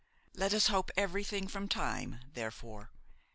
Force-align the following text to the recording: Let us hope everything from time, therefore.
Let 0.33 0.51
us 0.55 0.65
hope 0.69 0.89
everything 0.97 1.47
from 1.47 1.67
time, 1.69 2.21
therefore. 2.33 2.89